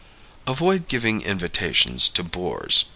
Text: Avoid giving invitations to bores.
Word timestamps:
Avoid 0.47 0.87
giving 0.87 1.21
invitations 1.21 2.09
to 2.09 2.23
bores. 2.23 2.85